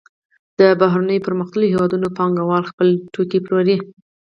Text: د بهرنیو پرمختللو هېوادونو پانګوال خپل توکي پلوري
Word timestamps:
د 0.59 0.61
بهرنیو 0.79 1.25
پرمختللو 1.27 1.71
هېوادونو 1.73 2.07
پانګوال 2.17 2.63
خپل 2.71 2.87
توکي 3.13 3.39
پلوري 3.45 3.77